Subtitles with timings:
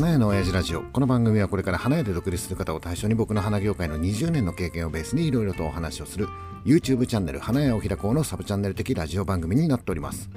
[0.00, 0.80] 花屋の親父ラジオ。
[0.80, 6.26] この番組はこれから花屋で独立する方を対象に僕の花業界の20年の経験をベースにいろいろとお話をする
[6.64, 10.30] YouTube チャンネル花屋を開こうのサブチャンネル的ラジオ番組になっております。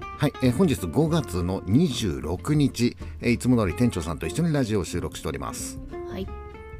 [0.00, 5.78] はい、えー本日5月の26日、えーいつも通り店長さんと一緒にラジオを収録しております。
[6.10, 6.26] はい。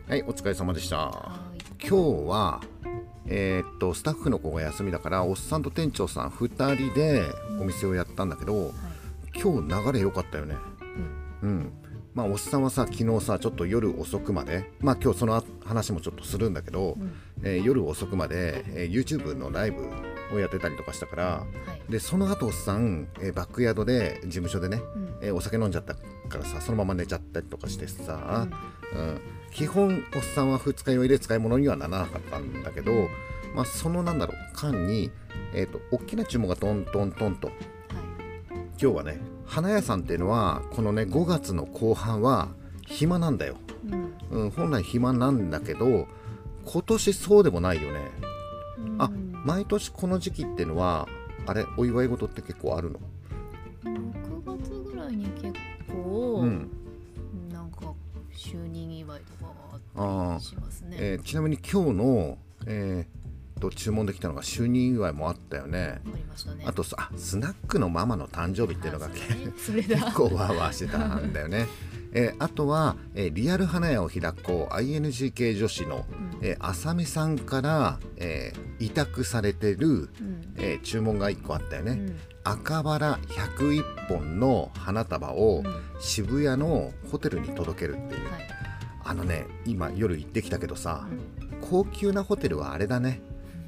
[0.08, 0.22] はい。
[0.22, 0.96] お疲れ様でした。
[0.96, 1.86] はい。
[1.86, 2.62] 今日は
[3.26, 7.26] えーっとスタッフの子が休みだからおっさんと店長さん2人で
[7.60, 8.72] お店をやったんだけど、
[9.34, 10.56] 今日流れ良かったよね。
[11.42, 11.72] うん、
[12.14, 16.96] まあおっさんはさ昨日さちょっと夜遅くまでまあ今日その話もちょっとするんだけど、
[17.42, 19.88] えー夜遅くまで、えー YouTube のライブ
[20.34, 21.46] をやってたりとかしたからは
[21.88, 21.92] い。
[21.92, 25.14] でその後おっさん、えーバックヤードで事務所でね、うん。
[25.22, 28.46] えーお酒飲んじゃったからさそのまま寝ちゃったりとかしてさ、
[28.94, 29.20] うん。
[29.50, 33.08] 基本おっさんは二日酔いで使い物にはならなかったんだけど、
[33.54, 35.10] まあ、そのなんだろう間に、
[35.54, 37.48] えー、と大きな注文がトントントンと。
[37.48, 37.56] はい。
[38.80, 39.20] 今日はね
[39.52, 42.48] 花屋さんっていうのはこのね5月の後半は
[42.86, 43.56] 暇なんだよ、
[44.30, 44.44] うん。
[44.44, 46.08] うん、本来暇なんだけど
[46.64, 48.10] 今年そうでもないよね。
[48.96, 49.42] あうん。
[49.44, 51.06] 毎年この時期っていうのは
[51.46, 52.98] あれお祝い事って結構あるの
[53.84, 55.52] ？6月ぐらいに結
[55.92, 56.70] 構、うん。
[57.52, 57.92] なんか
[58.34, 59.52] 就任祝いとか
[59.94, 60.96] がああったりしますね。
[60.98, 63.22] えーちなみに今日の、えー
[63.60, 66.00] と注文できたのが就任祝いもあったよね。
[66.04, 66.64] ありましたね。
[66.66, 69.14] あとさあスナックのママの誕生日っていうのがね。
[69.54, 71.66] 結構ワーワーしてたんだよね。
[72.14, 80.08] えーあとは、えーリアル花屋を開こう ING 系女子の、うんえーあさみさんから、えー委託されてる、うん。
[80.56, 88.48] えー注文が1個あったよね、うん赤バラ101本の花束をうん渋谷のホテルに届けるっていう、はい。
[89.04, 93.22] あのね今夜行ってきたけどさうん高級なホテルはあれだね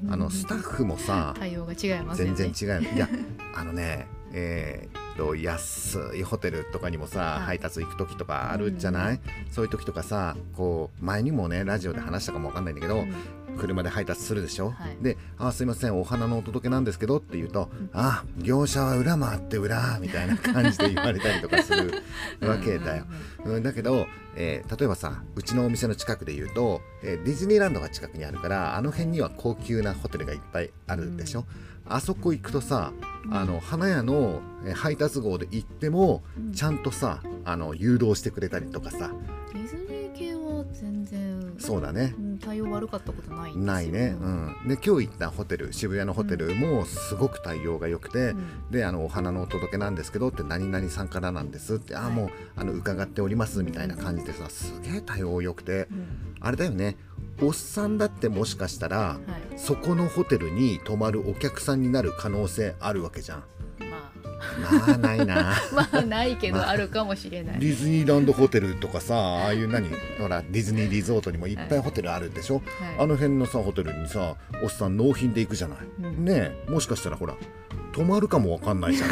[0.09, 2.35] あのスタッフもさ対応が違いますよね。
[2.35, 2.95] 全然違う。
[2.95, 3.09] いや
[3.55, 7.41] あのねえーっと安いホテルとかにもさ、はい。
[7.45, 13.13] 配達行く時とかあるじゃない、そういう時とかさこう前にもねラジオで話したかもわかんないんだけど、うん
[13.55, 14.97] 車で配達するでしょ、はい。
[15.01, 21.91] で「あすいませんお花のお届けなんですけど」って言うと「あ業者は裏回って裏」みたいな感じで言われたりとかする
[22.47, 23.05] わけだよ。
[23.45, 31.45] うん、だけど、えー例えばさうちのお店の近くで言うと、えーディズニーランドが近くにあるからあの辺には高級なホテルがいっぱいあるでしょ、
[31.87, 32.91] あそこ行くとさ
[33.31, 36.53] あの花屋のえー配達号で行ってもうん。
[36.53, 39.11] ちゃんとさあの誘導してくれたりとかさ。
[39.53, 39.84] ディズ
[40.73, 41.55] 全然。
[41.57, 42.13] そうだね。
[42.17, 48.71] うん対応悪かったことないないね、うん、で今日行ったホテル渋谷のホテルもすごく対応が良くて、うん。
[48.71, 52.13] であのお花のお届けなんですけどって何々さんからなんですって、あはい。
[52.13, 55.87] もうあの伺っておりますみたいな感じでさすげえ対応良くて。
[55.91, 56.35] うん。
[56.39, 56.97] あれだよね。
[57.41, 59.17] おっさんだってもしかしたらは
[59.53, 59.59] い。
[59.59, 63.43] そこのホテルに泊まるお客さんになる可能性あるわけじゃん
[64.71, 65.51] ままあないな。
[65.51, 67.59] あ まあないけどまああるかもしれない。
[67.59, 72.63] ディズニーランドホテルとかさああいう何ほらディズニーリゾートにもいっぱいホテルあるでしょ、はい。
[72.99, 76.25] あの辺のさホテルにさおっさん納品で行くじゃない、うん。
[76.25, 77.35] ねえもしかしたらほら
[77.93, 79.09] 泊まるかもわかんないじゃん。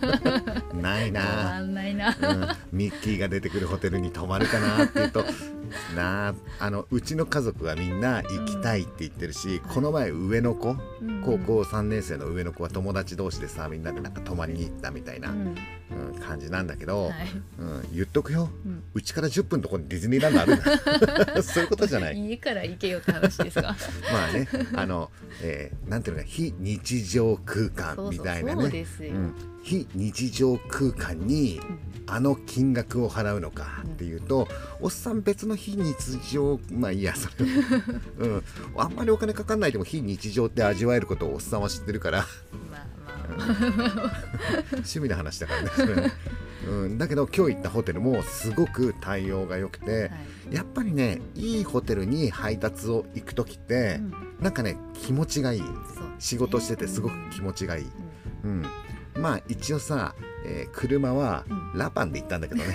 [0.80, 2.08] ないわなかんないな。
[2.08, 5.24] うん、ミッキーが出てくるホテルに泊まるかなっていうと
[5.94, 11.22] なああのうちの家族はみんな行きたいって言ってるし、この前上の子うん。
[11.24, 15.38] 高校3年生の上の子は友達同士でさみんなでなんか泊まりに行ったみたいな、うん。
[15.38, 15.56] うん
[16.16, 17.12] 感じなんだけど、はい。
[17.58, 18.48] うん、言っとくよ。
[18.64, 18.82] うん。
[18.94, 20.58] うちから10分のところにディズニーランドあるん
[21.34, 21.42] だ。
[21.44, 22.18] そういうことじゃない。
[22.18, 23.76] 家から行けよって話ですか。
[24.12, 25.10] まあねあの、
[25.42, 28.62] えーなんていうのか非日常空間みたいなね。
[28.62, 29.12] そうですよ。
[29.66, 31.60] うん非日常空間に
[32.06, 34.46] あの金額を払うのかっていうと、
[34.80, 37.46] おっさん別の非日常まあいいやそれ。
[37.46, 37.82] は、
[38.18, 38.42] うん、
[38.76, 42.26] あんまりお金かかんないでも非日常って味わえることをおっさんは知ってるから。
[44.72, 45.94] 趣味の話だからねそれ。
[45.94, 46.12] はね、
[46.68, 50.06] うん、だけど今日行ったホテルもすごく対応が良くて、は
[50.52, 50.54] い。
[50.54, 54.12] やっぱりねいいホテルに配達を行く時って、うん。
[54.44, 55.60] なんかね気持ちがいい。
[55.60, 55.76] そう。
[56.20, 57.86] 仕事しててすごく気持ちがいい、
[58.44, 58.64] うん、
[59.18, 60.14] まあ一応さ、
[60.44, 61.78] えー車はうん。
[61.78, 62.66] ラパンで行ったんだけどね、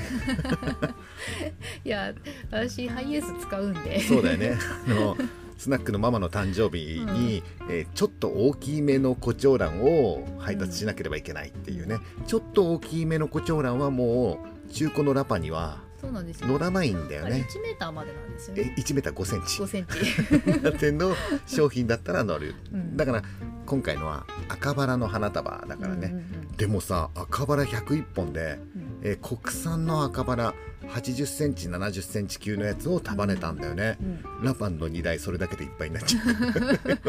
[1.84, 2.14] いや
[2.52, 4.00] 私ハイエース使うんで。
[4.02, 4.58] そうだよね。
[4.88, 5.18] あの
[5.58, 16.48] スナックのママの誕生日に、えーちょっと大きめのコチョウランを配達しなければいけないっていうね、ちょっと大きめのコチョウランはもう中古のラパンにはそうなんですよ。
[16.48, 17.45] 乗らないんだよね。
[17.48, 18.75] 1メーターまでなんですよえね。
[18.75, 19.62] 1メーター5センチ。
[19.62, 20.92] 5センチ。
[20.94, 21.15] の
[21.45, 22.98] 商品だったら乗る、うん。
[22.98, 23.24] だから
[23.68, 29.00] 今回のは赤バラの花束だからね、うんうんでもさ赤バラ101本で、うん。
[29.03, 30.53] えー国産の赤バラ
[30.89, 34.44] 80センチ70センチ級のやつを束ねたんだよね、うん。
[34.44, 36.25] ラパンの荷台それだけでいっぱいになっちゃう。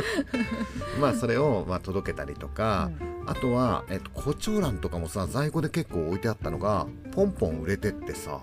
[1.00, 2.90] まあそれをまあ届けたりとか、
[3.26, 8.36] あとは、えっとコチョウランとかもさ在庫で結構置いてあったのがポンポン売れてってさな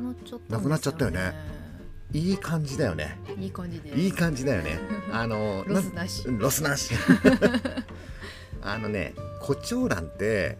[0.00, 1.34] くなちゃったんですよなくなっちゃったよね。
[2.12, 3.18] いい感じだよね。
[3.38, 3.94] いい感じで。
[3.94, 4.78] いい感じだよね。
[5.12, 6.28] あのロスなし。
[6.28, 6.94] んロスなし。
[8.62, 10.58] あのね胡蝶蘭って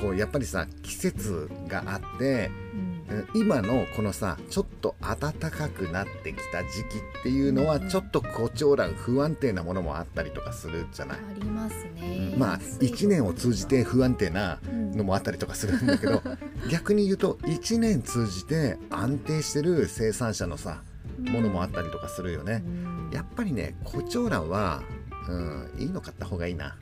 [0.00, 2.87] こうやっぱりさ季節があってうん
[3.34, 12.34] 今のこのさちょっと暖かくなってきた時期っていうのはうんちょっと胡蝶蘭不安定なものもあったりとかするじゃない、ありますね。
[12.36, 16.22] まあ安い1年を通じて不安定なうんのもあったりとかするんだけど
[16.70, 20.82] 逆に言うと1年通じて安定してる生産者のさ
[21.18, 22.62] ものもあったりとかするよね。
[22.64, 23.10] うん。
[23.12, 24.82] やっぱりね胡蝶蘭は、
[25.28, 26.76] うん、いいの買った方がいいな、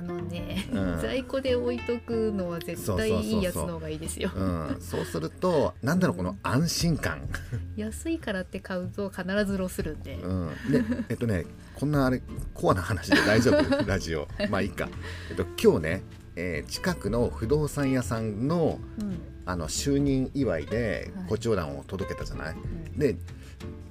[0.00, 1.00] あのね、うん。
[1.00, 4.30] 在庫で置いとくのは絶対いいやつの方がいいですよ。
[4.34, 7.28] うん、そうするとなんだろうこの安心感、
[7.76, 11.44] 安いからって買うと必ずロスるんで、うん、でえっとね
[11.74, 12.22] こんなあれ
[12.54, 13.76] コアな話で大丈夫？
[13.84, 14.26] ラジオ。
[14.48, 14.88] まあいいか、
[15.30, 16.02] えっと、今日ね、
[16.36, 19.20] えー近くの不動産屋さんのうん。
[19.46, 21.26] あの就任祝いではい。
[21.28, 22.56] 胡蝶蘭を届けたじゃない、う
[22.96, 22.98] ん。
[22.98, 23.16] で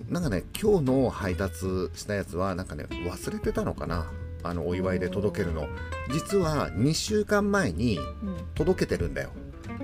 [0.08, 4.10] なんかね今日の配達したやつはなんかね忘れてたのかな？
[4.44, 5.68] あのお祝いで届けるの。
[6.12, 8.38] 実は2週間前にうん。
[8.56, 9.32] 届けてるんだよ。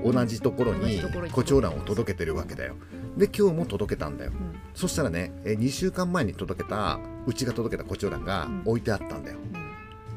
[0.04, 1.32] 同じところにところに。
[1.32, 2.76] 胡蝶蘭を届けてるわけだよ。
[3.18, 4.32] で今日も届けたんだよ。
[4.34, 4.56] うん。
[4.74, 8.62] そしたらねえ2週間前に届けたうちが届けた胡蝶蘭がうん。
[8.66, 9.38] 置いてあったんだよ。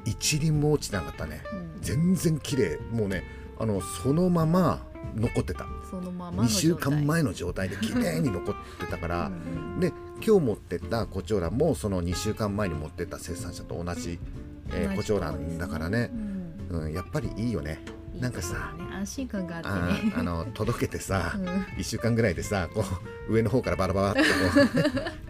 [0.04, 1.42] 一輪も落ちなかったね。
[1.52, 1.58] うん。
[1.58, 2.78] うん全然綺麗。
[2.90, 3.22] もうね
[3.58, 4.80] あのそのまま
[5.14, 5.66] 残ってた。
[5.88, 9.26] そのままの2週間前の状態で綺麗に残ってたから。
[9.26, 9.32] うん
[9.74, 9.80] うん。
[9.80, 9.92] で
[10.24, 14.18] 今日持ってった胡蝶蘭もその2週間前に持ってった生産者と同じ、
[14.70, 16.10] えー同じ胡蝶蘭だからね。
[16.70, 16.80] う、ん。
[16.82, 17.80] うん、やっぱりいいよね。
[18.14, 19.68] いいなんかさね安心感があって。
[19.68, 21.46] あねーあの 届けてさ、うん。
[21.78, 22.84] 1週間ぐらいでさこ
[23.28, 24.26] う上の方からバラバラってこ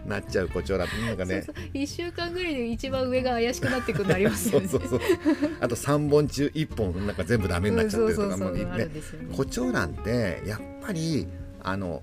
[0.05, 1.43] う なっちゃう胡蝶蘭なんかね。
[1.45, 1.65] そうそう。
[1.73, 4.67] 一週間ぐらいで一番上が怪しくなってくるのありますよね。
[4.67, 4.99] そうそうそう。
[5.61, 9.35] あと3本中1本なんか全部ダメになっちゃってるとかもうねるんですよね。
[9.35, 11.27] 胡蝶蘭ってやっぱり
[11.61, 12.01] あの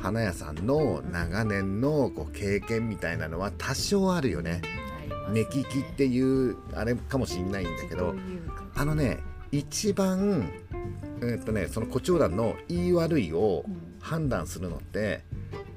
[0.00, 4.62] 花屋さんの長年のこう経験みたいなのは多少あるよね。
[5.30, 8.14] 目利きっていうあれかもしれないんだけど
[8.74, 9.20] あのね
[9.52, 10.50] 一番
[11.22, 13.94] えーっとねその胡蝶蘭の言い悪いをうん。
[14.04, 15.22] 判断するのって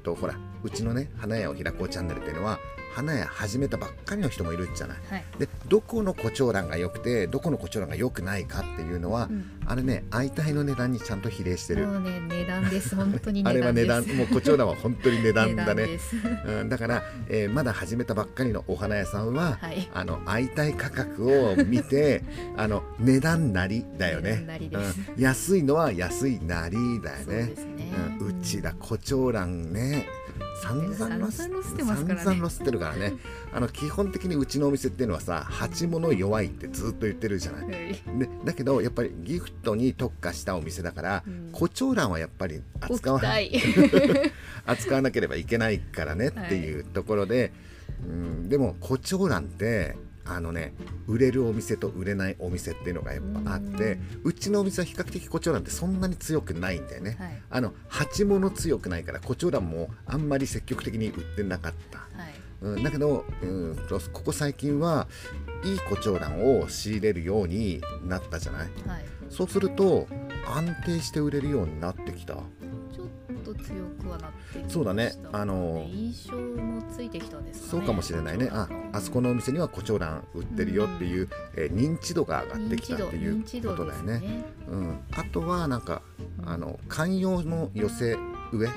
[0.03, 2.59] とほらうちのね花屋を開こうチャンネルっていうのは
[2.97, 4.97] 花屋始めたばっかりの人もいるじゃない？
[5.11, 5.23] はい。
[5.37, 9.45] でどこの胡蝶蘭が良くてどこの胡蝶蘭が良くないかっていうのは、うん。
[9.67, 11.85] あれね相対の値段にちゃんと比例してる。
[11.85, 12.95] もうね値段です。
[12.95, 14.03] 本当に あれは値値段。
[14.17, 15.99] もう胡蝶蘭は本当に値段だね。
[16.45, 19.87] うん、だから、えーまだ始めたばっかりのお花屋さんは、はい。
[19.93, 22.23] あの相対価格を見て
[22.57, 24.59] あの値段なりだよ値ね
[25.17, 27.35] 安いのは安いなりだよね。
[27.45, 27.53] ね。
[28.19, 30.07] うん、うちら胡蝶蘭ね
[30.61, 32.23] 散々ロスってますからね。
[32.23, 33.13] 散々ロスってるからね。
[33.53, 37.65] あの基本的にうちのお店っていうのはさ鉢物弱いってずっと言ってるじゃない。
[37.65, 37.93] はい。
[38.19, 41.49] でだけどやっぱりギフトに特化したお店だから、うん。
[41.51, 43.51] 胡蝶蘭はやっぱり扱わ置きたい
[44.65, 47.51] 扱わなければいけないからねっていうところで、
[48.05, 49.95] うん、でも胡蝶蘭って
[50.29, 50.73] あのね
[51.07, 57.41] 売れるお店と売れないお店っていうのがやっぱあってうちのお店は比較的胡蝶蘭ってそんなに強くないんだよね、はい。
[57.49, 62.33] あの鉢物強くないから胡蝶蘭もあんまり積極的に売ってなかった、はい。
[62.61, 65.07] うん、だけど、うん、とここ最近は
[65.63, 68.69] いい胡蝶蘭を仕入れるようになったじゃない。
[68.87, 69.05] はい。
[69.29, 70.07] そうすると
[70.47, 72.37] 安定して売れるようになってきた
[73.53, 74.69] と強くはなってきました。
[74.73, 75.13] そうだね。
[75.31, 77.71] あの印象もついてきたんですかね。
[77.71, 78.49] そうかもしれないね。
[78.51, 84.13] ああそこのお店には胡蝶蘭売ってるよっていう、えー認知度が上がってきたっていうことだよね。
[84.15, 86.01] 認知度ですうん、あとはなんか
[86.39, 88.17] うんあの観葉の寄せ
[88.51, 88.75] 植はい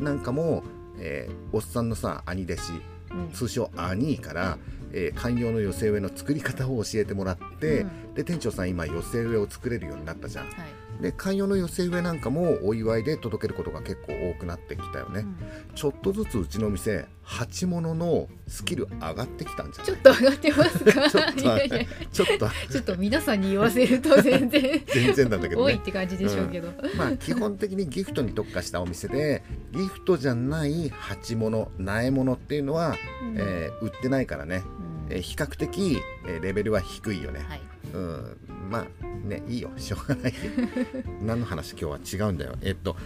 [0.00, 0.62] えなんかも、
[0.98, 2.72] えーおっさんのさ兄弟子
[3.14, 3.30] うん。
[3.32, 4.58] 通称兄から、
[4.92, 8.14] えー観葉の寄せ植えの作り方を教えてもらって、うん。
[8.14, 10.46] で店長さん今寄せ植えを作れるようになったじゃん。
[10.46, 10.54] はい
[11.00, 15.36] で観葉の寄せ植えなんかもお祝いで届けることが結構多くなってきたよね、うん。
[15.74, 19.86] ちょっとずつうちの店鉢物のスキル上がってきたんじゃない？
[19.86, 21.10] ちょっと上がってますか？
[21.10, 21.78] ちょっといやいや
[22.12, 22.48] ちょっと。
[22.70, 24.82] ちょっと皆さんに言わせると全然。
[24.86, 25.72] 全然なんだけどね。
[25.72, 33.36] 多いって感じでしょうけど、まあ基本的にギフトに特化したお店でギフトじゃない鉢物苗物っていうのは、うん。
[33.38, 34.62] えー売ってないからね、
[35.08, 35.12] うん。
[35.12, 37.60] えー比較的、えーレベルは低いよね、はい。
[37.92, 38.36] うん。
[38.70, 38.86] まあ
[39.26, 40.32] ねいいよしょうがない。
[40.32, 40.38] よ
[41.22, 41.72] 何の話？
[41.72, 42.54] 今日は違うんだよ。
[42.62, 42.96] えっと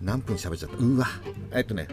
[0.00, 0.76] 何分喋っちゃった？
[0.78, 1.06] うわ。
[1.52, 1.88] えっとね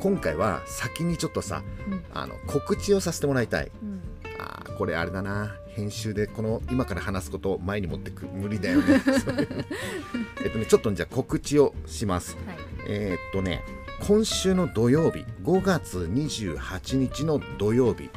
[0.00, 2.02] 今回は先にちょっとさうん。
[2.12, 3.70] あの告知をさせてもらいたい。
[3.82, 4.00] うん。
[4.38, 5.54] あーこれあれだな。
[5.68, 9.02] 編集でこの今から話すことを前に持ってく無理だよね。
[10.42, 12.36] えっとねちょっとじゃあ告知をします。
[12.46, 12.56] はい。
[12.88, 13.62] えーっとね
[14.06, 18.10] 今週の土曜日5月28日の土曜日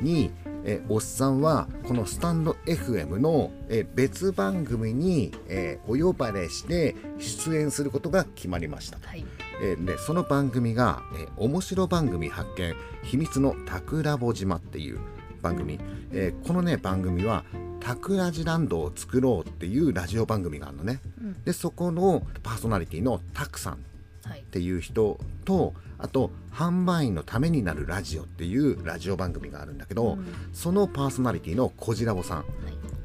[0.00, 0.30] に、
[0.68, 8.98] えーおっさんはこのスタンド FM の、えー別番組に、えーお呼ばれして出演することが決まりました。
[9.06, 9.24] はい。
[9.62, 14.98] えーでその番組が、えー面白番組発見秘密のタクラボ島っていう
[15.40, 15.78] 番組、
[16.12, 17.44] えーこのね番組は
[17.80, 21.00] タクラジランドを作ろうっていうラジオ番組があるのね。
[21.20, 21.42] うん。
[21.44, 23.76] でそこのパーソナリティのタクさんっ
[24.24, 24.42] はい。
[24.50, 25.74] ていう人と
[26.06, 30.26] あと販売員のためになるラジオっていうラジオ番組があるんだけど、うん。
[30.52, 32.38] そのパーソナリティのコジラボさん。
[32.38, 32.46] はい。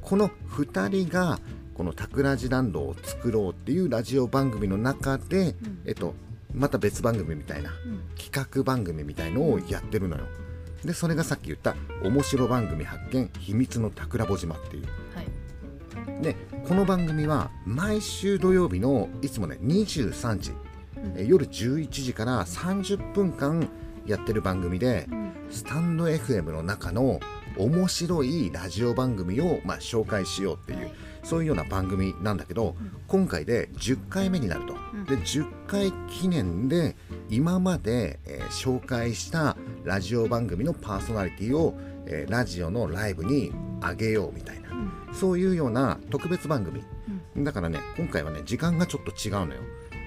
[0.02, 1.40] この2人が
[1.74, 5.82] このタクラジランドを作ろうっていうラジオ番組の中で、うん。
[5.86, 6.14] えっと、
[6.54, 8.04] また別番組みたいなうん。
[8.16, 10.26] 企画番組みたいのをやってるのよ。
[10.86, 14.86] でそれがさっき言った「面白番組発見秘密のタクラボ島」っていう。
[15.16, 15.22] は
[16.20, 16.24] い。
[16.24, 16.36] で
[16.68, 20.61] この番組は毎週土曜日のいつもね23時、うん
[21.16, 23.68] え夜11時から30分間
[24.06, 25.32] やってる番組でうん。
[25.50, 27.20] スタンド FM の中の
[27.58, 30.94] 面白いラジオ番組を、まあ、紹介しようっていう、はい。
[31.24, 32.92] そういうような番組なんだけど、うん。
[33.08, 35.06] 今回で10回目になると、うん。
[35.06, 36.96] で10回記念で
[37.30, 44.74] 今まで、えー紹介したラジオ番組のパーソナリティを、えーラジオのライブに上げようみたいなう
[45.12, 45.14] ん。
[45.14, 46.84] そういうような特別番組。
[47.36, 47.44] うん。
[47.44, 49.62] だからね今回はね時間がちょっと違うのよ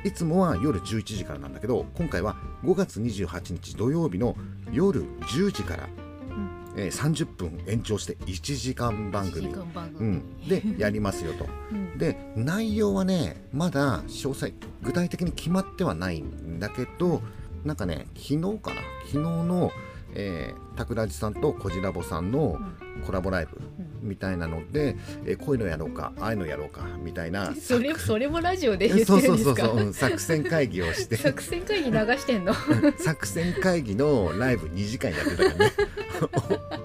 [0.04, 4.36] いつもは夜11時からなんだけど今回は5月28日土曜日の
[4.70, 6.74] 夜10時から、うん。
[6.76, 9.46] えー30分延長して1時間番組。
[9.46, 9.52] う
[9.96, 10.16] 組。
[10.16, 11.46] ん、でやりますよと。
[11.72, 11.96] うん。
[11.98, 17.22] で内容はねまだ詳細具体的に決まってはないんだけど
[17.64, 18.82] なんかね昨日かな？
[19.06, 19.72] 昨日の、
[20.14, 22.58] えー、タクラジさんとコジラボさんの
[23.06, 23.56] コラボライブ。
[23.78, 24.96] うんみたいなので、
[25.26, 29.62] えーこういうのやろうかああいうのやろうかみたいなそれそれもラジオで言ってそうるんですか？
[29.66, 31.16] そうそうそう、うん作戦会議をして。
[31.16, 32.54] 作戦会議流してんの？
[32.98, 35.72] 作戦会議のライブ2時間やってたからね。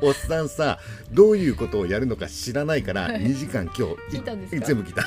[0.01, 0.79] お おっさんさ
[1.11, 3.21] どういうことをやるのか知らないからはい。
[3.21, 3.81] 2時間今日
[4.15, 4.65] 聞いたんですか？
[4.65, 5.03] 全部聞いた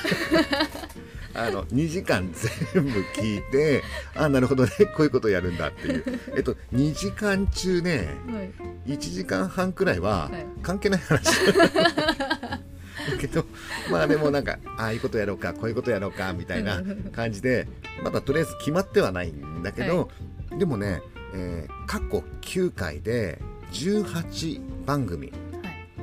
[1.35, 2.31] あの2時間
[2.73, 3.81] 全部聞いて
[4.15, 6.03] あなるほどねこういうことをやるんだっていう。
[6.35, 8.41] えっと2時間中ねは
[8.87, 8.93] い。
[8.93, 10.45] 1時間半くらいははい。
[10.61, 11.23] 関係ない話。
[11.25, 12.59] だ
[13.19, 13.45] けど
[13.91, 17.67] まあでもなんかああいうことやろうかこういうことやろうかみたいな感じで
[18.03, 20.09] まだとりあえず決まってはないんだけど、
[20.57, 21.01] でもね、
[21.33, 23.39] えー過去9回で
[23.71, 25.33] 18番組は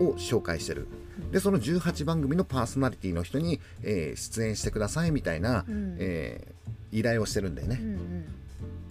[0.01, 0.05] い。
[0.05, 0.89] を紹介してる
[1.31, 5.97] でその18番組のパーソナリティの人に、えー出演してくださいみたいな、うん。
[5.99, 6.61] えー
[6.93, 8.25] 依頼をしてるんだよね、うんうん。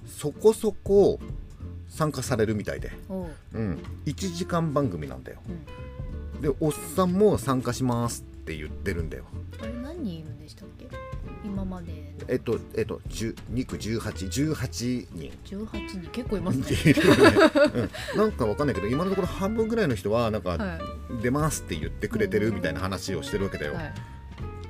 [0.07, 1.19] そこそこ
[1.89, 3.27] 参加されるみたいで、おう。
[3.53, 5.39] うん、1時間番組なんだよ。
[6.35, 6.41] うん。
[6.41, 9.25] でおっさんも参加しますって言ってるんだよ。
[9.61, 10.87] あれ何人いるんでしたっけ？
[11.43, 11.87] 今まで。
[12.27, 15.31] えっとえっと10 2区1818人。
[15.45, 16.09] 18人。
[16.11, 16.65] 結構いますね。
[18.13, 20.79] うん、なんかわかんないけど今のところ半分ぐらいの人はなんかは
[21.21, 23.93] 出ますって言ってくれてるみたいな話をしてるわけだよ、いはい。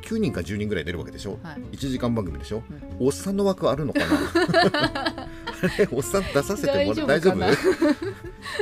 [0.04, 1.76] 9人か10人ぐらい出るわけでしょ、はい。
[1.76, 2.64] 1時間番組でしょ、
[3.00, 3.08] うん。
[3.08, 5.28] おっさんの枠あるのかな？
[5.92, 7.60] おっさん出させてもら大丈夫大丈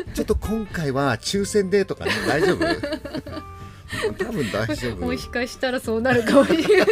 [0.10, 0.14] 夫？
[0.14, 3.57] ちょっと今回は抽選でとかね大丈夫？
[4.18, 5.06] 多分大丈夫。
[5.06, 6.88] もしかしたらそうなるかもしれない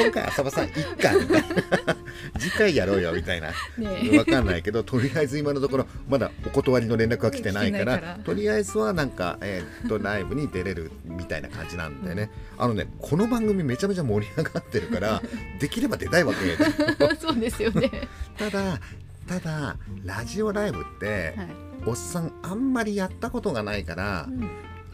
[0.00, 1.42] 今回浅場さんいっかみたい。
[1.86, 1.96] な
[2.38, 3.48] 次回やろうよみたいな。
[3.78, 15.22] ねわかんないけどとりあえず今のところまだお断りの連絡は来てないからとりあえずはなんか、えーっとライブに出れるみたいな感じなんでね、あのねこの番組めちゃめちゃ盛り上がってるから
[15.60, 17.90] できれば出たいわけ そうですよね。
[18.38, 18.80] ただ
[19.26, 21.48] ただラジオライブって、はい。
[21.86, 24.48] おっさんあんまりやったことがないからう、ん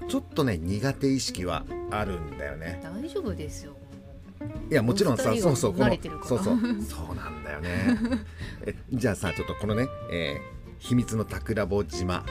[0.08, 2.80] ちょっとね苦手意識はあるんだよね。
[2.82, 3.75] 大丈夫ですよ。
[4.70, 6.58] いやもちろんさそうそうこのそうそう。
[6.82, 7.96] そうなんだよね。
[8.66, 12.25] えじゃあさちょっとこのね、えー秘密の桜坊島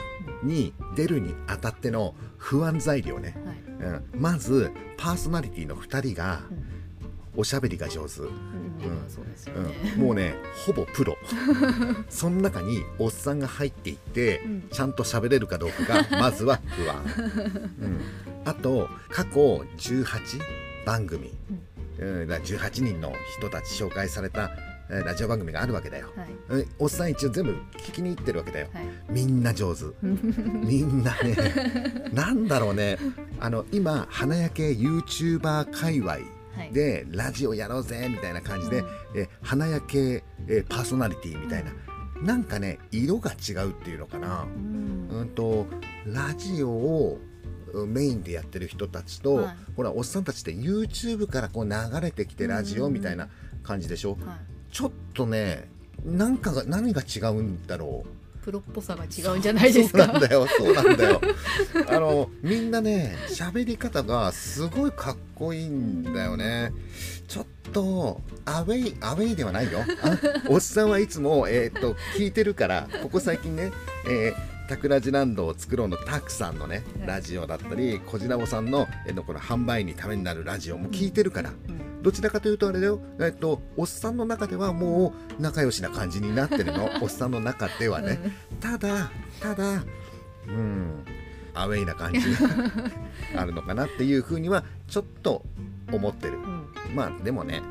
[0.44, 3.90] に出るにあたっての不安材料ね、はい。
[3.90, 6.40] うん、まずパーソナリティの2人が
[7.36, 8.26] おしゃべりが上手、うん。
[8.26, 8.34] うん。
[9.08, 10.34] そうですようねん、もうね
[10.66, 11.16] ほぼプロ。
[12.08, 14.68] その中におっさんが入っていって、うん。
[14.70, 16.96] ちゃんと喋れるかどうかが まずは不安、
[17.80, 18.00] うん、
[18.44, 20.40] あと過去18
[20.86, 21.32] 番組、
[21.98, 24.50] うん、だから18人の人たち紹介された
[24.90, 26.60] えーラジオ番組があるわけだよ、はい。
[26.62, 28.68] えおっさん一応全部聞きに行ってるわけだよ。
[28.72, 28.84] はい。
[29.08, 29.84] みんな上手。
[30.02, 31.36] みんなね。
[32.12, 32.98] なんだろうね。
[33.40, 36.18] あの今花焼け YouTuber 界隈
[36.56, 36.72] はい。
[36.72, 38.86] でラジオやろうぜみたいな感じで、うん。
[39.16, 41.72] え花焼け、えパーソナリティみたいな、
[42.22, 44.42] なんかね色が違うっていうのかな。
[44.42, 45.08] う、ん。
[45.10, 45.66] うん、と
[46.06, 47.18] ラジオを
[47.72, 49.56] うんメインでやってる人たちと、はい。
[49.76, 53.28] ほらおっさんたちって YouTube からこう流れてきてラジオみたいな
[53.62, 54.20] 感じでしょ、はい。
[54.72, 55.68] ちょっとね
[56.04, 60.04] なんかが何が違うんだろうプロっぽさが違うんじゃないですか。
[60.04, 61.20] そうなんだよそうなんだよ。
[61.88, 66.70] あのみんなね喋り方がすごいかっこいいんだよね。
[67.26, 69.78] ちょっとアウェイアウェイではないよ。
[70.02, 70.18] あ
[70.50, 73.72] おっさんはいつも、えー、と聞いてるからここ最近ね、
[74.06, 77.06] えータクラジランドを作ろうのたくさんのねはい。
[77.06, 82.02] ラジオだったりこじらぼさんの,、えーのこの販売にためになるラジオも聞いてるから、うん。
[82.02, 86.90] どちらかというとあれだよ、えっと、おっさんの中ではもう仲良しな感じになってるの。
[87.00, 88.18] おっさんの中ではね、
[88.60, 89.84] ただただ
[90.48, 91.04] うん
[91.54, 92.48] アウェイな感じが
[93.40, 95.42] あるのかなっていうふうにはちょっと
[95.92, 96.34] 思ってる。
[96.34, 96.94] うん。
[96.94, 97.62] まあでもね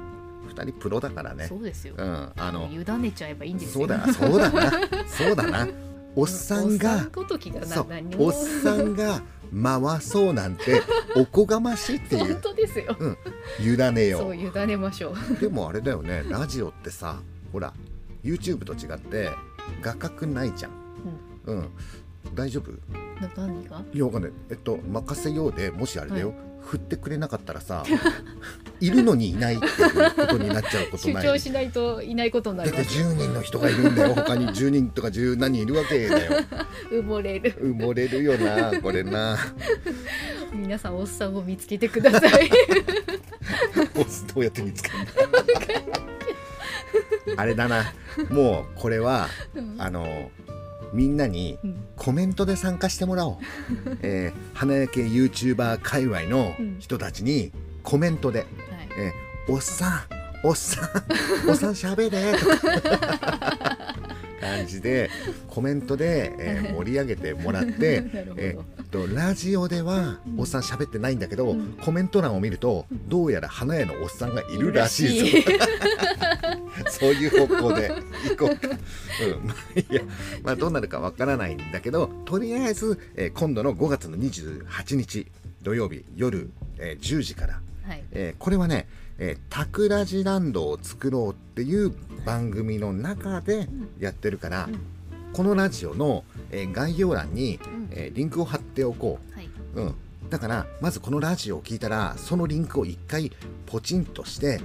[0.56, 1.48] 2人プロだからね。
[1.48, 3.82] そうですよ、うんあの委ねちゃえばいいんですよ。
[3.82, 4.72] そうだなそうだな。
[5.08, 5.68] そうだな
[6.16, 7.08] おっさんが
[8.18, 10.82] おっさんが回そうなんて
[11.16, 13.18] おこがましいってい本う当ですよ、うん。
[13.60, 15.40] 委ねよそう委ねましょう。
[15.40, 17.20] でもあれだよねラジオってさ
[17.52, 17.74] ほら
[18.24, 19.32] YouTube と違って
[19.82, 20.72] 画角ないじゃん。
[21.46, 21.70] うん、
[22.34, 22.72] 大丈夫？
[23.22, 23.84] な何が？
[23.94, 24.32] いやわかんない。
[24.50, 26.34] えっと任せようでもしあれだよ、
[26.66, 27.84] 振ってくれなかったらさ
[28.80, 31.28] いるのにいないっていうことになっちゃうこと主ない。
[31.28, 34.14] 張しないといないことになだってります10人の人がいるんだよ。
[34.16, 36.32] 他に10人とか10何人いるわけだよ。
[36.92, 37.52] 埋もれる。
[37.62, 39.38] 埋もれるよなこれな。
[40.54, 42.50] 皆さんおっさんを見つけてください。
[43.94, 45.12] ボスどうやって見つけるんだ
[47.38, 47.94] あれだな。
[48.30, 49.76] もうこれはうん。
[49.80, 50.30] あの
[50.94, 51.76] みんなにうん。
[51.96, 53.36] コメントで参加してもらおう、
[54.02, 58.48] えー、花焼け YouTuber 界隈の人たちにコメントではい
[58.98, 63.73] 「えーおっさんおっさんおっさんしゃべれ」とか
[64.44, 65.10] 感じで
[65.48, 68.04] コメントで、えー 盛り上げてもらって
[68.38, 71.74] えーっとラジオではおっさん喋ってないんだけど、うん。
[71.82, 75.54] コメント欄を見るとどうやら花屋のおっさんがいるらしいぞ。
[76.90, 77.92] そういう方向で
[78.30, 78.56] 行こう。
[78.56, 78.70] か。
[79.26, 80.02] うん、まあいや、
[80.44, 85.28] まあどうなるかわからないんだけど、とりあえず、えー今度の5月の28日
[85.62, 88.04] 土曜日夜、えー10時から、はい。
[88.12, 88.88] えーこれはね、
[89.24, 91.94] えータクラジランドを作ろうっていう
[92.26, 94.80] 番組の中でやってるから、うん
[95.34, 99.82] このラジオの、えー概要欄に、うんえーリンクを貼っておこはい、う。
[99.82, 99.96] うん。
[100.30, 103.32] だから、まずこのラジオを聞いたら、そのリンクを一回
[103.66, 104.62] ポチンとして、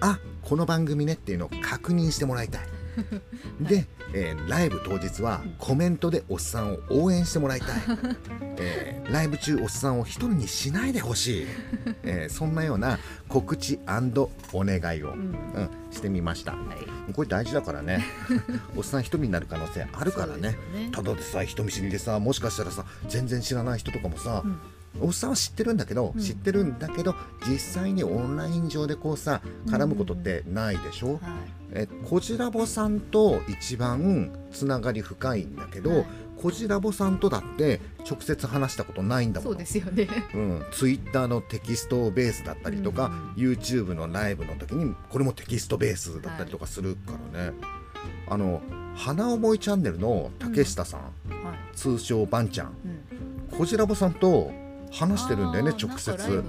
[0.00, 2.62] あこの番組ねっていうのを確認してもらいたい。
[3.60, 7.70] で、えーライブ当日はコメントでおっさんを応援してもらいたい。
[8.58, 11.46] えーライブ中おっさんを一人にしないでほしい、
[12.04, 13.78] えーそんなような告知
[14.52, 16.52] お願いを、ううんんしてみました。
[16.52, 16.58] は
[17.08, 18.04] い、これ大事だからね。
[18.76, 20.56] おっさん一人になる可能性あるからね。
[20.74, 20.90] ね。
[20.92, 24.58] ただでさ人見知りでさもしかしたらさ全然知らない人とかもさ、うん
[25.00, 26.20] おっさんは知ってるんだけど、うん。
[26.20, 27.14] 知ってるんだけど
[27.46, 31.18] 実際にオンライン上でこうさ絡むことってないでしょ、はい。
[31.72, 36.06] えこじらぼさんと一番つながり深いんだけど、はい。
[36.42, 40.08] こじらぼさんとだって直接話したことないんだもんそうですよね。
[40.34, 47.52] うん、ツイッターのテキストベースだったりとか、YouTube のライブの時にこれもテキストベースだったりとかするからね、
[48.28, 48.60] あの
[48.96, 51.06] 花思いチャンネルの竹下さん、は
[51.72, 52.74] い、通称バンちゃん。
[53.50, 54.50] うん、こじらぼさんと
[54.92, 56.44] 話してるんだよね直接。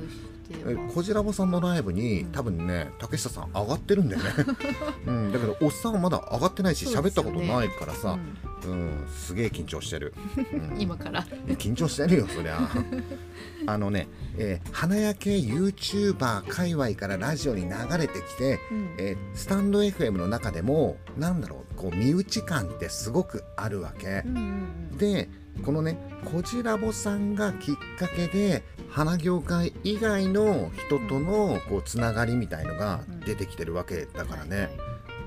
[0.93, 2.31] こじらぼさんのライブに、うん。
[2.31, 4.29] 多分ね竹下さん上がってるんだよね、
[5.07, 7.31] うん、だけどおっさんはまだ上がってないしそうですよね。
[7.31, 8.11] 喋ったことないからさ。
[8.13, 8.53] うん。
[8.65, 10.13] うん、すげえ緊張してる、
[10.53, 10.75] うん。
[10.79, 11.23] 今から。
[11.47, 12.69] 緊張してるよそりゃ。
[13.65, 18.95] あのね、えー花焼け YouTuber 界隈からラジオに流れてきて、うん。
[18.97, 24.23] えースタンド FM の中でもなんだろうこう身内感ってすごくあるわけ。
[24.25, 24.43] う、んうん
[24.91, 24.97] うん。
[24.97, 25.29] で
[25.65, 34.65] このねこじらぼさんがきっかけで花業界以外の人とのこうつながりみたいのが出てきてるわけだからね、はい。
[34.65, 34.77] はい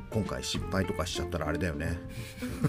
[0.08, 1.98] 今回失敗とかしちゃったらあれだよね。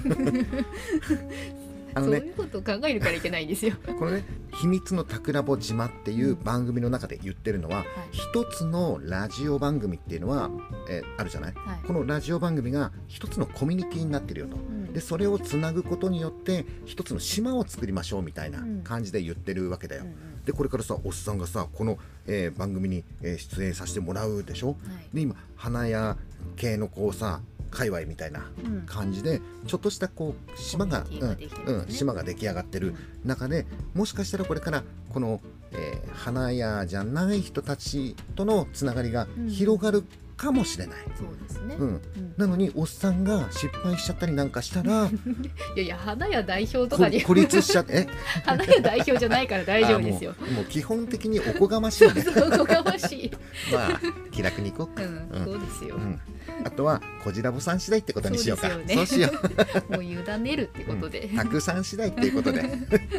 [1.94, 3.76] あのねそういうことを考えるからいけないんですよ。
[3.98, 4.24] このね
[4.60, 10.50] 「秘密のタクラボ島」っていう番組の中で言ってるのは、一つのラジオ番組っていうのは、
[10.90, 11.54] えーあるじゃない？
[11.56, 11.80] はい。
[11.88, 14.58] このラジオ番組が一つのコミュニティになってるよと。
[14.58, 20.44] うんでそれをつなぐことによって一つの島を作りましょうみたいな感じで言ってるわけだよ、うんうん。
[20.44, 24.70] でこれからさおっさんがさこの、えー番組に、えー出演させてもらうでしょ？
[24.70, 24.78] はい。
[25.16, 26.18] で今花屋
[26.56, 28.82] 系のこうさ界隈みたいなうん。
[28.88, 34.84] 感じでちょっとしたこう島がうんんうん、島が出来上がってる中でもしかしたらこれから
[35.14, 35.42] この、
[35.74, 39.48] えー花屋じゃない人たちとのつながりがうん。
[39.48, 40.04] 広がる
[40.38, 41.76] かもしれない、そうですね。
[41.80, 41.88] うん。
[41.88, 42.02] うん。
[42.38, 45.08] なのにおっさんが失敗しちゃったりなんかしたら
[45.76, 47.22] いやいや花屋代表とこかに。
[47.24, 48.08] 孤立しちゃってえ？
[48.46, 50.36] 花屋代表じゃないから大丈夫ですよ。
[50.40, 52.22] あもう基本的におこがましいね。
[52.24, 53.32] そうおこがましい。
[53.74, 55.46] まあ気楽にいこうか、うんうん。
[55.46, 56.20] そうですよ、うん、
[56.64, 58.70] あとはこじらぼさん次第ってことにしようか。
[58.70, 59.34] そうですよね。
[59.34, 59.94] しよう。
[59.94, 62.62] もう委ねるってことで、たくさん次第っていうことで。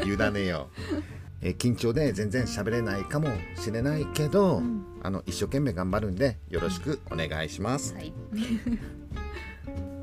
[0.04, 4.84] 委ねよう、えー緊張で全然喋れないかもしれないけど、うん。
[5.02, 8.12] あの一生懸命頑張るんでよろしくお願いします、はい。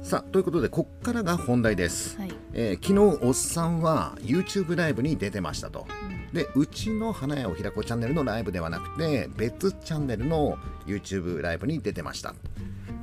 [0.02, 5.86] さあということでこっからが本題です、はい、えー昨日おっさんは YouTube ライブに出てましたと。
[6.32, 12.36] でうちの花屋を開こうチャンネルのライブではなくて別チャンネルの YouTube ライブに出てました。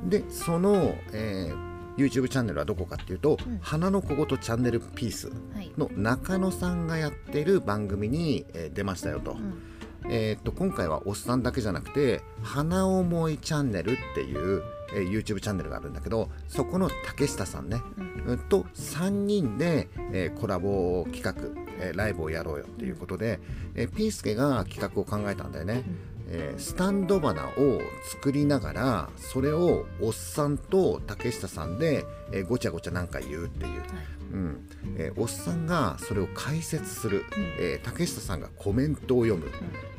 [0.05, 3.59] でその、えー YouTube チャンネルはどこかっていうと、うん。
[3.61, 5.71] 花の小言チャンネルピースはい。
[5.77, 10.11] の中野さんがやってる番組に、えー出ましたよと,、うん。
[10.11, 14.61] えーっと今回はおっさんだけじゃなくて花思いチャンネルっていう、
[14.95, 18.23] えー YouTube チャンネルがあるんだけどそこの竹下さんね、うん。
[18.25, 21.33] うんと3人で、えーコラボ企画、
[21.79, 23.39] えーライブをやろうよっていうことで、
[23.75, 25.83] えーピースケが企画を考えたんだよね、
[26.29, 27.81] えースタンド花を
[28.11, 33.89] 作りながらそれをおっさんと竹下さんで、えーごちゃごちゃなんか言うっていう、はい。
[34.31, 34.69] うん。
[34.97, 37.43] えーおっさんがそれを解説する、うん。
[37.59, 39.51] えー竹下さんがコメントを読む、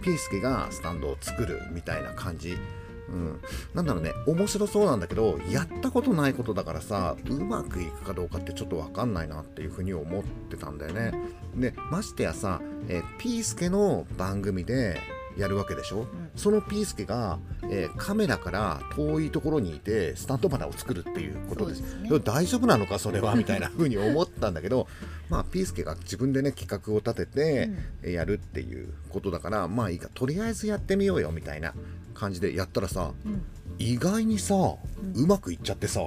[0.03, 2.57] ピースケがスタンドを作るみたいな感じ、
[3.09, 3.41] うん、
[3.75, 11.13] なんだろうね面白そうなんだけどやったことないことだからさうまくいくかどうかってちょっと分かんないなっていうふうに思ってたんだよね。
[11.55, 15.01] でましてやさ、えーピースケの番組で
[15.37, 17.39] やるわけでしょ、そのピースケが、
[17.71, 21.83] えーカメラから遠いところにいてスタンド花を作るっていうことです。
[21.83, 22.11] ですね。
[22.25, 24.87] 大丈夫なのかそれはみたいな風に思ったんだけど
[25.29, 27.71] まあピースケが自分でね企画を立てて
[28.03, 30.09] えーやるっていうことだからまあいいか。
[30.15, 31.75] とりあえずやってみようよみたいな
[32.15, 33.43] 感じでやったらさうん
[33.79, 34.55] 意外にさ
[35.15, 36.01] うまくいっちゃってさ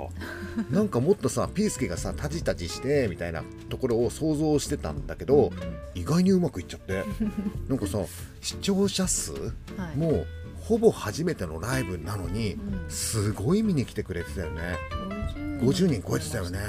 [0.72, 5.52] なんかもっとさピースケがさタジタジしてみたいなところを想像してたんだけど
[5.94, 7.04] 意外にうまくいっちゃって。
[7.68, 8.00] なんかさ
[8.42, 9.50] 視聴者数は
[9.94, 9.98] い。
[9.98, 10.28] もう
[10.62, 12.90] ほぼ初めてのライブなのにうん。
[12.90, 14.78] すごい見に来てくれてたよね。
[15.36, 16.60] 50 50人超えてたよね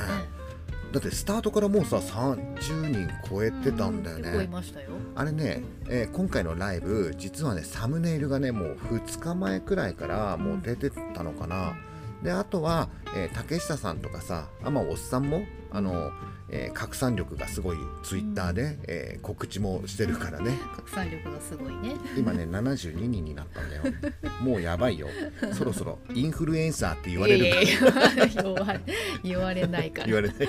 [0.93, 4.47] だってスタートからもうさ30人超えてたんだよね。
[4.51, 4.89] ましたよ。
[5.15, 11.77] あれね、えー今回のライブ実はねサムネイルがねもう2日前くらいからもう出てたのかな、
[12.23, 16.11] であとは、えー竹下さんとかさあまあおっさんもあの、
[16.51, 20.59] えー拡散力がすごいツイッターで、えー告知もしてるからね。
[20.77, 21.97] 拡散力がすごいね。
[22.17, 23.83] 今ね72人になったんだよ。
[24.41, 25.09] もうやばいよ。
[25.53, 28.81] そろそろ インフルエンサーって言われるかいやいやいや
[29.23, 30.07] 言われないから。
[30.07, 30.49] 言われない、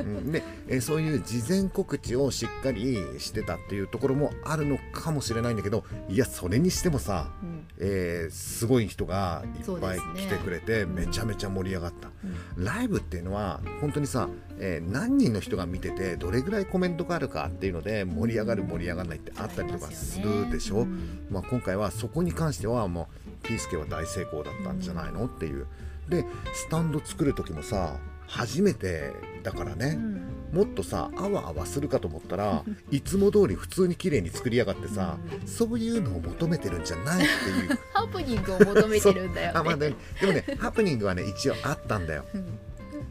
[0.00, 0.32] うん。
[0.32, 7.66] で、えーそういう事前告知をしっかりしてたっていうところもあるのかもしれないんだけどいやそれにしてもさ、うん。
[7.78, 12.10] えーすごい人がいっぱい来てくれて、めちゃめちゃ盛り上がった、
[12.56, 14.28] ライブっていうのは本当にさ、
[14.64, 23.08] えー何人の人が見ててどれぐらいコメントがあるかっていうので盛り上がる盛り上がらないってあったりとかするでしょ、うんまあ、今回はそこに関してはも
[23.42, 25.66] うピースケは大成功だったんじゃないのっていう。
[26.08, 27.96] でスタンド作る時もさ
[28.26, 30.22] 初めてだからね、うん。
[30.52, 37.78] もっとさあわあわするかと思ったら いつも通り普通に綺麗に作りやがってさ、そういうのを求めてるんじゃないっていう。
[37.92, 39.58] ハプニングを求めてるんだよね。
[39.58, 42.24] あ、まあね、でもねハプニングはね一応あったんだよ。
[42.34, 42.58] うん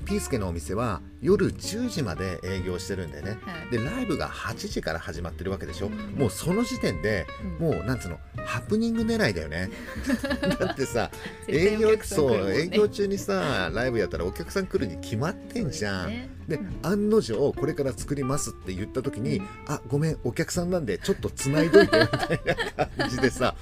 [0.05, 3.31] ピースケのお店は夜10時まで営業してるんだよね。
[3.31, 3.37] は
[3.71, 3.71] い。
[3.71, 6.15] でライブが8時から始まってるわけでしょ、うん。
[6.15, 7.27] もうその時点で
[7.59, 7.67] うん。
[7.67, 9.69] もうなんつうのハプニング狙いだよね。
[10.59, 11.11] だってさ
[11.47, 16.29] 絶対営業そう営業中にさライブやったらお客さん来るに決まってんじゃん。
[16.47, 19.47] で案の定これから作りますって言った時に、うん。
[19.67, 23.55] あごめんお客さんなんでちょっとつないどいてみたいな感じでさ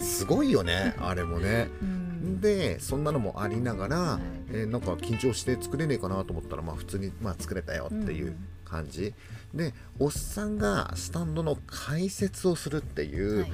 [0.00, 1.68] すごいよねあれもね。
[2.24, 9.14] うんでそんなのもありながら、はいえーなんか緊張して作れねえかなと思ったらまあ普通に、まあ、作れたよっていう感じ、
[9.54, 13.46] でおっさんがスタンドの解説をするっていう、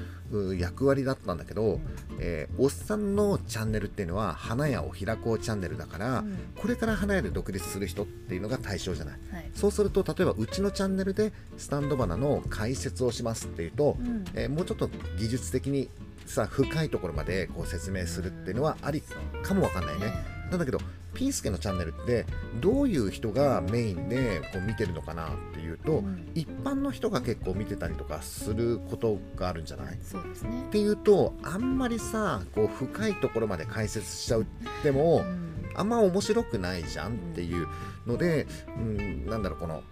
[0.56, 1.80] 役割だったんだけど、うん
[2.18, 6.38] えーおっさんのチャンネルっていうのは花屋を開こうチャンネルだから、うん。
[6.56, 9.14] これから花屋で独立する人っていうのが対象じゃない。
[9.32, 9.50] はい。
[9.54, 14.24] そうすると例えばうちのチャンネルでスタンド花の解説をしますっていうと、うん。
[14.34, 15.90] えーもうちょっと技術的に
[16.30, 19.02] さ深いところまでこう説明するっていうのはあり
[19.42, 20.12] かもわかんないね。
[20.50, 20.78] なんだけど
[21.14, 22.26] ピースケのチャンネルって
[22.60, 26.30] どういう人がメインでこう見てるのかなっていうと、うん。
[26.34, 29.98] 一般の人が結構見てたりとかすることがあるんじゃない？
[30.02, 30.62] そうですね。
[30.68, 34.46] っていうとあんまりさこう深いところまで解説しちゃうっ
[34.82, 35.50] ても、うん。
[35.76, 37.68] あんま面白くないじゃんっていう
[38.04, 39.84] ので、うん、なんだろうこの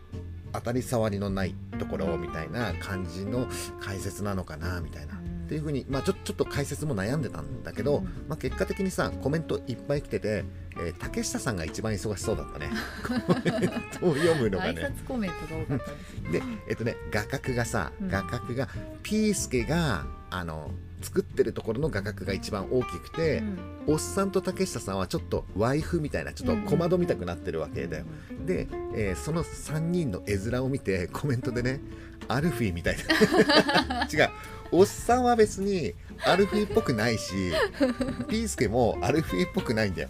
[0.53, 3.47] 当たり障りのないところみたいな感じの
[3.81, 5.18] 解説なのかなみたいな。
[5.49, 8.05] うんっていうふうに、まあ、ちょちょっと解説も悩んでたんだけど、うん。
[8.29, 10.45] まあ、結果的にさコメントいっぱい来てて、
[10.79, 12.69] えー竹下さんが一番忙しそうだったね。
[13.03, 18.09] コメントを読むのが挨ね拶コメントが多かったんですよでえっとね画角がさうん。
[18.09, 18.69] 画角が
[19.03, 23.43] ピースケがあの作ってるところの画角が一番大きくて、
[23.87, 28.05] おっさんと竹下さんはちょっとワイフみたいなちょっと小窓見たくなってるわけだよ、
[28.45, 31.81] で、えーその3人の絵面を見てコメントでね
[32.27, 34.09] アルフィーみたいな。
[34.13, 34.31] 違う
[34.71, 35.95] おっさんは別に
[36.27, 37.33] アルフィーっぽくないし
[38.29, 40.09] ピースケもアルフィーっぽくないんだよ。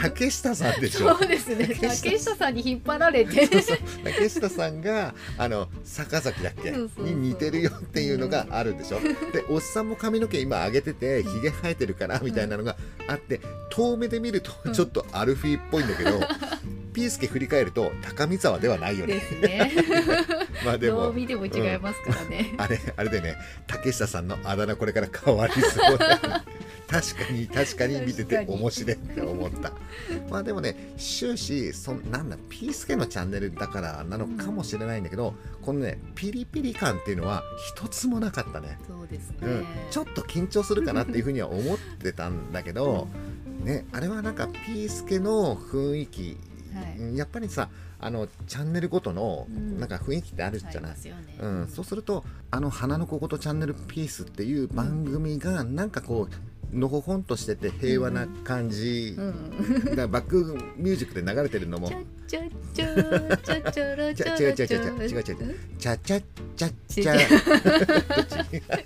[0.00, 1.14] 竹下さんでしょ。
[1.16, 1.68] そうですね。
[1.80, 2.54] 竹下さん。
[2.54, 6.70] に引っ張られてそうそう竹下さんがあの坂崎だっけ？
[7.02, 9.00] に似てるよっていうのがあるでしょ。
[9.00, 13.40] でおっさんも髪の毛今上げててひげ生えてるからみたいなのがあって
[13.70, 16.20] 遠目で見るとちょっとアルフィーっぽいんだけど、
[16.98, 19.14] ピースケ振り返ると高見沢ではないよね。
[19.14, 19.72] ですね。
[20.66, 23.36] まあでもどう見ても違いますからね、あれあれでね
[23.68, 26.18] 竹下さんのあだ名これから変わりそうだ。
[26.90, 29.72] 確かに確かに見てて面白いって思った。
[30.28, 37.44] まあでもね終始そんなんだピースケのチャンネルだからなのかもしれないんだけど、このねピリピリ感っていうのは
[37.76, 43.06] 一つもなかったね、そうですね、うん、ちょっと緊張するかなっていうふうには思ってたんだけど、
[43.62, 46.36] ね、あれはなんかピースケの雰囲気
[46.74, 46.98] はい。
[46.98, 47.68] うんやっぱりさ
[48.00, 49.78] あのチャンネルごとのうん。
[49.80, 50.92] なんか雰囲気ってあるじゃない？
[50.92, 51.36] ありま、すよね。
[51.40, 56.34] うん、そうするとあの「花の小言チャンネルピース」っていう番組がなんかこう
[56.72, 61.90] のほほんとしてて平和な感じ、うんだバックミュージックで流れてるのも。
[62.28, 66.22] チャチャチャチャラチャ違う違う違う違う違う違う違う「チャチャ
[66.56, 67.16] チャチャ」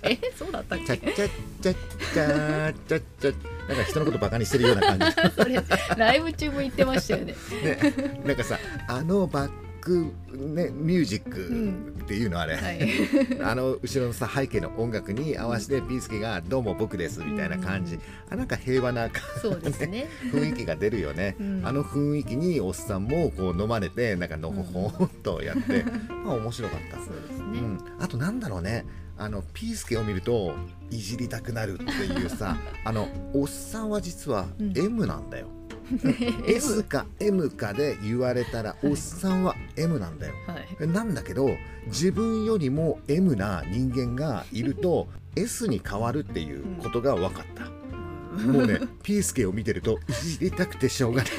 [0.03, 1.29] えそうだったっけチャチャ
[1.61, 3.35] チャチャチャチャ
[3.67, 5.61] なんか人のことバカにしてるような感じそれ
[5.97, 7.93] ライブ中も言ってましたよねね
[8.25, 12.89] なんかさあのバック、ね、ミュージックっていうのあれ、はい。
[13.43, 19.09] あの後ろのさ背景の音楽に合わせてピースケが「どうも僕です」みたいな感じ、あなんか平和な
[19.41, 20.07] そうですね。
[20.31, 21.61] 雰囲気が出るよね、うん。
[21.65, 25.83] あの雰囲気におっさんもこう飲まれてなんかのほほんとやって、
[26.23, 28.85] まあ面白かった、そうですね、うん、あとなんだろうね。
[29.15, 30.55] あのピースケを見ると
[30.89, 34.73] いじりたくなるっていうさ あのおっさんは実はうん。
[34.75, 35.47] M なんだよ、
[36.47, 40.33] S か M かで言われたらおっさんは M なんだよ。
[40.47, 40.87] はい。
[40.87, 41.49] なんだけど
[41.87, 47.63] 自分よりも M な人間がいると S に変わるっていうことが分かった、
[48.33, 51.31] もうねピースケを見てるといじりたくてしょうがない。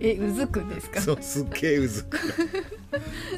[0.00, 1.00] えうずくんですか？
[1.00, 2.18] そうすっげえうずく。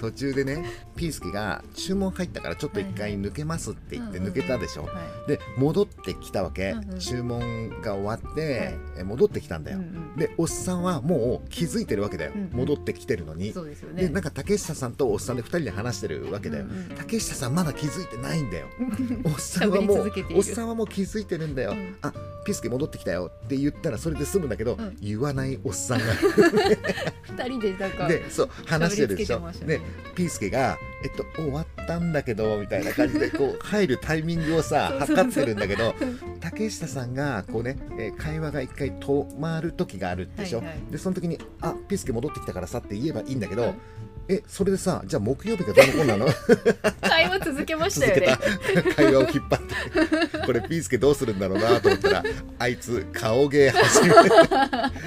[0.00, 0.64] 途中でね
[0.96, 4.90] ピースケが注文入ったからちょっと一回抜けますって言って抜けたでしょ、は
[5.28, 6.98] で戻ってきたわけ、うんうん。
[6.98, 8.78] 注文が終わって、はい。
[9.00, 10.16] え戻ってきたんだい、よ、うんうん。
[10.16, 12.50] でおっさんはもう気づいてるわけだよ、うんうん。
[12.52, 14.02] 戻ってきてるのに、そうですよね。
[14.02, 18.66] でなんか竹下さんとおっさんで2人で話してるわけだよ、うんうん竹下さんまだ気づいてないんだよ。
[19.24, 21.96] おっさんはもうおっさんはもう気づいてるんだよ、うん。
[22.02, 22.12] あ
[22.44, 24.96] ピスケ戻ってきたよって言ったらそれで済むんだけど、うん。
[25.00, 26.04] 言わないおっさんが。
[27.30, 29.52] 二人でなんかでそう話してるでしょ？
[29.52, 29.78] したね。
[29.78, 29.80] で
[30.14, 35.94] ピースケが「えっと終わったんだけど」みたいな感じでこう 入るタイミングをさ測ってるんだけど
[36.40, 40.78] 竹下さんがこうね、えー会話が一回止まる時があるでしょ、はいはい。
[40.90, 43.74] でその時に「あピースケ戻ってきたからさ」って言えばいいんだけど、うん
[44.28, 46.26] えそれでさじゃあ木曜日がどうのこうなの？
[47.02, 48.38] 会話続けました続よね。
[48.74, 49.60] け た会話を引っ張っ
[50.30, 50.38] て。
[50.46, 52.24] これピースケどうするんだろうなと思ったら
[52.58, 54.14] あいつ顔芸始め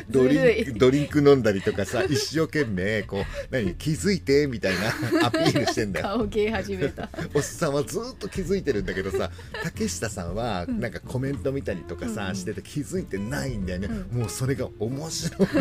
[0.10, 4.47] ドリンクドリンク飲んだりとかさ一生懸命こう何気づいて？
[4.47, 4.73] みたい
[5.21, 6.08] なアピールしてんだよ。
[6.08, 7.10] 顔芸始めた。
[7.34, 9.32] おっさんはずっと気づいてるんだけどさ
[9.63, 12.36] 竹下さんはなんかコメント見たりとかさ、うん。
[12.36, 15.47] してて気づいてないんだよね、うもうそれが面白い。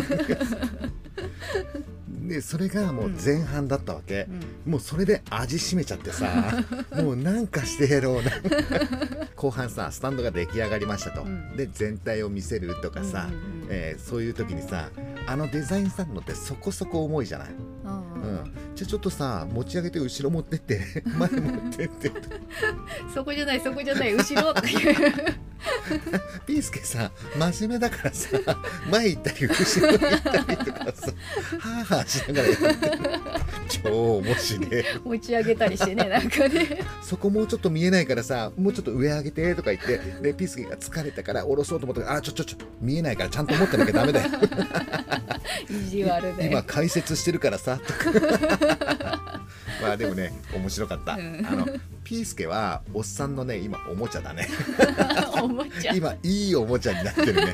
[2.27, 4.27] でそれがもう前半だったわけ、
[4.65, 4.71] うん。
[4.71, 6.63] もうそれで味しめちゃってさ
[7.01, 8.31] もうなんかしてやろうな。
[9.35, 11.55] 後半さスタンドが出来上がりましたと、うん。
[11.55, 14.89] で全体を見せるとかさ、うんうんうんえーそういう時にさ
[15.27, 18.04] あのデザインさんのってそこそこ重いじゃない、うん、
[18.75, 20.81] じゃあちょっとさ持ち上げて後ろ持ってって。
[21.17, 22.11] 前持ってって。
[23.13, 25.35] そこじゃないそこじゃない後ろっていう。
[26.45, 28.29] ピースケさ真面目だからさ
[28.89, 31.11] 前行ったり後ろ行ったりとかさ
[31.59, 33.45] ハーハーしながらやってる。
[33.83, 34.83] 超面白い。
[35.03, 36.81] 持ち上げたりしてねなんかね。
[37.01, 44.29] そこもうちょっと見えないからさもうちょっと上上げてとか言ってでピースケが疲れたから下ろそうと思ったらあちょちょちょ見えないからちゃんと持ってなきゃダメだよ。
[45.69, 48.14] 意地悪で今解説してるからさとか
[49.81, 51.45] まあでもね面白かった、うん。
[51.45, 51.67] あの
[52.03, 54.47] ピースケはおっさんのね今おもちゃだね。
[55.41, 55.93] おもちゃ。
[55.93, 57.53] 今いいおもちゃになってるね。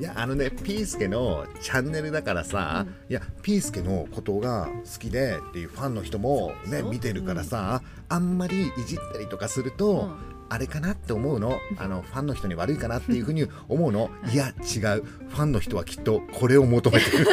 [0.00, 11.58] いやあのねピースケのチャンネルだからさ、いやピースケのことが好きでっていうファンの人もね見てるからさ、あんまりいじったりとかすると、うんあれかなって思うの。
[11.78, 14.08] あのファンの人に悪いかなっていうふうに思うの。
[14.32, 15.02] いや違う。
[15.02, 17.24] ファンの人はきっとこれを求めてる。
[17.26, 17.30] フ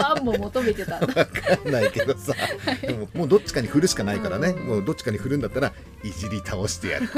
[0.00, 0.98] ァンも求めてた。
[0.98, 2.32] んだわかんないけどさ。
[2.82, 4.50] でももうどっちかに振るしかないからね。
[4.50, 5.72] うんもうどっちかに振るんだったら
[6.04, 7.08] いじり倒してやる。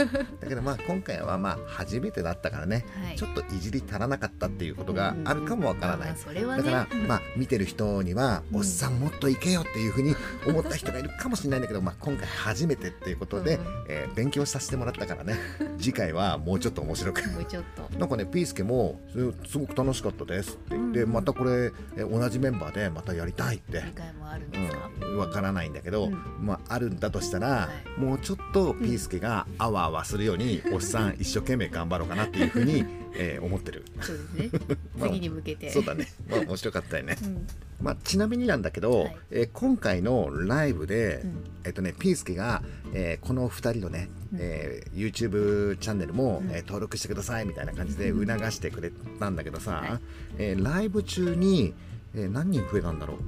[0.41, 2.87] だけどまあ今回はまあ初めてだったからね。
[3.05, 3.19] はい。
[3.19, 6.09] ちょっといじり足らなかったっていうことがあるかもわからない。
[6.09, 6.63] まあそれはね。
[6.63, 7.07] だから、うん。
[7.07, 8.59] まあ見てる人には、うん。
[8.61, 13.67] おっさんもっといけよっていうふうに思った人がいるかもしれないんだけど、まあ、今回初めてっていうことで、うん。
[13.89, 15.37] えー勉強させてもらったからね
[15.79, 17.29] 次回はもうちょっと面白く。
[17.31, 17.99] もうちょっと。
[17.99, 21.13] なんかねピースケもすすごく楽しかったですって言って、うん。
[21.13, 23.81] またこれえ同じメンバーでまたやりたいって。
[23.81, 26.17] 次回もあるんですか、うん、わからないんだけど、うん。
[26.41, 37.47] まああるんだとしたら、はもうちょっとピースケがあわあわするように、おっさん一生懸命頑張ろうかなっていうふうに、えー思ってるそうですねまあ次に向けてそうだねまあ面白かったよね、うん
[37.83, 39.17] まあ、ちなみになんだけど、はい。
[39.31, 41.45] えー今回のライブで、うん。
[41.65, 42.63] えっとね、ピースケが、
[42.95, 44.39] えーこの2人のね、うん。
[44.41, 46.51] えー YouTube チャンネルも、うん。
[46.51, 50.01] えー登録してくださいみたいな感じで促してくれたんだけどさ、はい。
[50.39, 51.75] えーライブ中に、
[52.15, 53.19] えー何人増えたんだろう、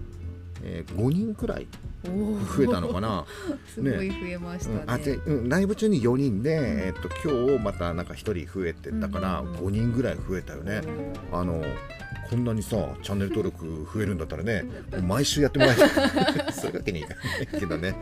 [0.65, 1.67] え5人くらい
[2.05, 3.25] 増えたのかな。
[3.73, 4.83] すごい増えましたね。
[4.83, 9.53] うん、あで、うん、ライブ中に4人で、えっと今日またなんか1人増えてたから、うん。
[9.53, 10.83] 5人ぐらい増えたよね、
[11.33, 11.63] あの
[12.31, 15.83] こんなにさチャンネル登録増えるんだったらねもう毎週やってもらえる。
[16.53, 17.95] そういうわけにいかないけどね。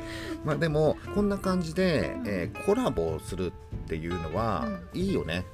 [0.45, 3.53] まあでもこんな感じで、えーコラボする
[3.85, 5.45] っていうのは、いいよね。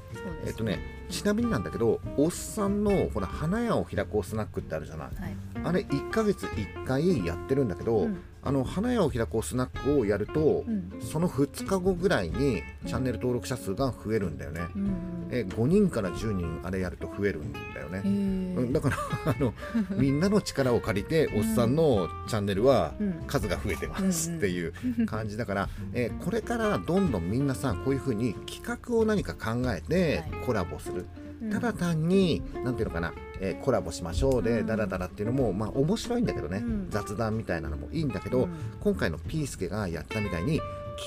[0.46, 5.08] えっとねちなみになんだけどおっさんのほら花屋を開こうスナックってあるじゃない。
[5.08, 5.36] はい。
[5.64, 10.90] あれ1ヶ月1回やってるんだけど、うんあの花屋を開こうスナックをやると、うん。
[11.02, 18.72] その2日後ぐらいにチャンネル登録者数が増えるんだよね、うんえ5人から10人あれやると増えるんだよね。
[18.72, 19.52] だからあの
[20.00, 23.12] みんなの力を借りておっさんのチャンネルはうん。
[23.26, 24.72] 数が増えてますうんっていう
[25.04, 30.46] 感じだから、えーこれからどんどんみんなさこういうふうに企画を何か考えてはい。
[30.46, 34.66] コラボする、うんただ単に何ていうのかな、えーコラボしましょうでうん。
[34.66, 36.90] ダラダラっていうのもまあ面白いんだけどね、うん。
[36.90, 38.50] 雑談みたいなのもいいんだけど、うん。
[38.80, 40.60] 今回のピースケがやったみたいに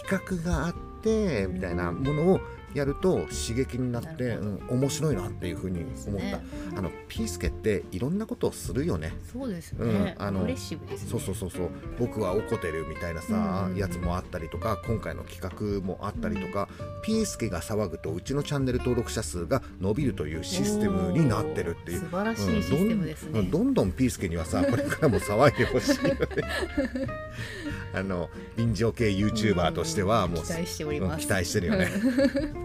[0.08, 2.40] 企画があってみたいなものを
[2.74, 6.44] やると刺激になってうん、面白いなっていうふうに思った、ね。
[6.76, 9.14] あのピースケっていろんなことをするよね。
[9.32, 11.10] そうですうんねあのアグレッシブですね。
[11.10, 11.70] そうそうそうそう。
[12.00, 13.76] 僕は怒ってるみたいなさ、うん。
[13.76, 16.70] やつもあったりとか今回の企画もあったりとか、
[17.04, 22.00] ピースケが騒ぐとうちのチャンネル登録者数が伸びるというシステムになってるっていう。
[22.00, 26.18] 素晴らしいシステムですね、うんどんどんピースケにはさ これからも騒いでほしいよね。
[27.94, 31.14] あの 便乗系 YouTuber としてはもう期待しております。
[31.14, 31.90] うん期待してるよね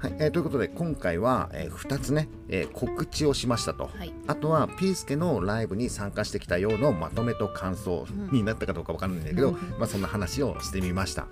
[0.00, 4.14] はい、えーということで今回は、え2つね、えー告知をしましたと、はい。
[4.26, 11.28] あとはピースケのライブに参加してきたようのまとめと感想になったかどうかわからないんだけど、うんまあ、そんな話をしてみました、ん。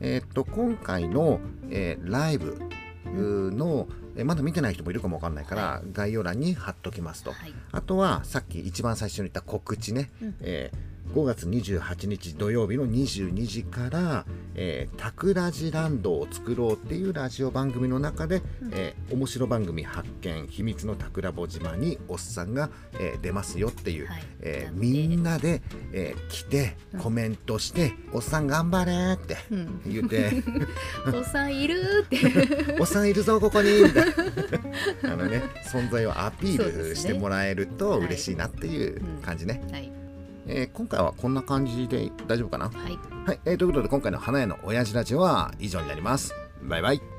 [0.00, 2.60] えっと今回の、えーライブ
[3.06, 7.54] の、えーまだ見てない人もいるかもわかんないから、概要欄に貼っときますと、はい。
[7.72, 10.34] あとはさっき一番最初に言った告知ね、うん。
[10.42, 24.22] えー5月28日土曜日の22時から「えー、タクラジランドを作ろう」っていうラジオ番組の中で、えー面白番組発見秘密のタクラボ島におっさんが、えー出ますよっていう、はい。
[24.40, 25.60] えーみんなで、
[25.92, 29.80] えー来てコメントして「おっさん頑張れ!」ってうん。
[29.86, 30.32] 言って。
[31.14, 32.18] おっさんいるって
[32.80, 34.06] 「おっさんいるぞここに!」みたい
[35.02, 39.62] なあのね存在をアピールしてもらえるとはい嬉しいなっていう感じね。
[39.70, 39.92] はい
[40.46, 42.66] えー今回はこんな感じで大丈夫かな？
[42.66, 46.34] はいはい、えーということで今回の花屋の親父ラジオは以上になります。
[46.62, 47.11] バイバイ。